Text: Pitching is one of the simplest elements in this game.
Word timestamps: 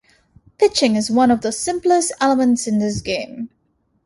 Pitching 0.57 0.95
is 0.95 1.11
one 1.11 1.29
of 1.29 1.41
the 1.41 1.51
simplest 1.51 2.11
elements 2.19 2.65
in 2.65 2.79
this 2.79 3.01
game. 3.01 3.51